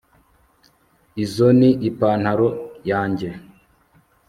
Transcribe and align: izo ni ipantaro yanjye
izo 1.23 1.47
ni 1.59 1.69
ipantaro 1.89 2.47
yanjye 2.89 3.29